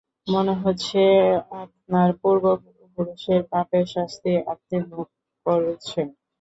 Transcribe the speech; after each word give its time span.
মনে 0.27 0.53
হচ্ছে 0.63 1.01
আপনার 1.63 2.09
পূর্ব-পূরুষের 2.21 3.41
পাপের 3.51 3.85
শাস্তি 3.93 4.31
আপনি 4.53 4.75
ভোগ 4.89 5.07
করছেন। 5.45 6.07